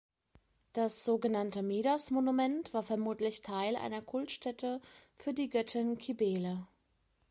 [0.73, 4.81] Das sogenannte Midas-Monument war vermutlich Teil einer Kultstätte
[5.13, 6.65] für die Göttin Kybele.